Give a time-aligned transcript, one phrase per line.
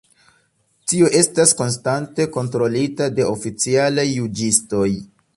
[0.91, 4.89] Tio estas konstante kontrolita de oficialaj juĝistoj.